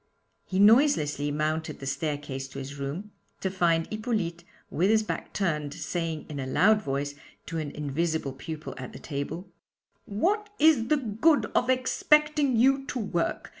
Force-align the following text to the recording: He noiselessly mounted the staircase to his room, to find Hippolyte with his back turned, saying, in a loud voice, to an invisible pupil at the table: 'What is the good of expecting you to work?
He 0.45 0.57
noiselessly 0.57 1.29
mounted 1.29 1.79
the 1.79 1.85
staircase 1.85 2.47
to 2.47 2.57
his 2.57 2.79
room, 2.79 3.11
to 3.39 3.51
find 3.51 3.85
Hippolyte 3.85 4.43
with 4.71 4.89
his 4.89 5.03
back 5.03 5.31
turned, 5.31 5.75
saying, 5.75 6.25
in 6.27 6.39
a 6.39 6.47
loud 6.47 6.81
voice, 6.81 7.13
to 7.45 7.59
an 7.59 7.69
invisible 7.69 8.33
pupil 8.33 8.73
at 8.79 8.93
the 8.93 8.99
table: 8.99 9.51
'What 10.05 10.49
is 10.57 10.87
the 10.87 10.97
good 10.97 11.45
of 11.53 11.69
expecting 11.69 12.55
you 12.57 12.83
to 12.87 12.97
work? 12.97 13.49